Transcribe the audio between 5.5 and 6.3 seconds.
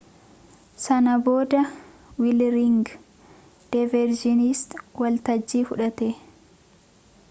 fudhate